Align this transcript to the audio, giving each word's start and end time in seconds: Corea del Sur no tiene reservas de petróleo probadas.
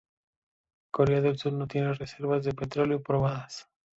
Corea 0.91 1.21
del 1.21 1.37
Sur 1.37 1.53
no 1.53 1.67
tiene 1.67 1.93
reservas 1.93 2.43
de 2.43 2.53
petróleo 2.55 3.03
probadas. 3.03 3.69